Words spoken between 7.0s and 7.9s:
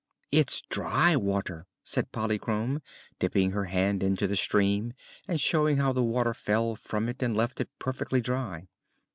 it and left it